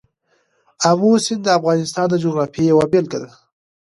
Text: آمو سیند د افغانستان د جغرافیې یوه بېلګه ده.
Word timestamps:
آمو 0.89 1.11
سیند 1.25 1.41
د 1.43 1.47
افغانستان 1.59 2.05
د 2.09 2.13
جغرافیې 2.23 2.63
یوه 2.71 2.85
بېلګه 2.91 3.17
ده. 3.23 3.29